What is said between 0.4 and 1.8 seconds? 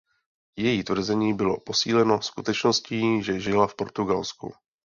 Její tvrzení bylo